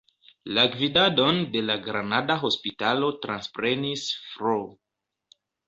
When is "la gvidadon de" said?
0.57-1.61